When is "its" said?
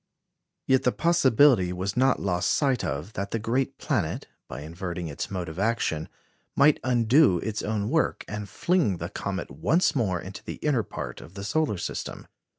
5.07-5.29, 7.37-7.61